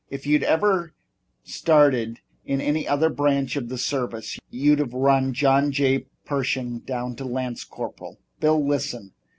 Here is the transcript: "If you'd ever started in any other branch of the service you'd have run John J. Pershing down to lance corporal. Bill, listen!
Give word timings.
"If 0.09 0.25
you'd 0.25 0.41
ever 0.41 0.93
started 1.43 2.21
in 2.43 2.59
any 2.59 2.87
other 2.87 3.07
branch 3.07 3.55
of 3.55 3.69
the 3.69 3.77
service 3.77 4.39
you'd 4.49 4.79
have 4.79 4.93
run 4.95 5.31
John 5.31 5.71
J. 5.71 6.07
Pershing 6.25 6.79
down 6.79 7.15
to 7.17 7.23
lance 7.25 7.63
corporal. 7.63 8.17
Bill, 8.39 8.65
listen! 8.67 9.13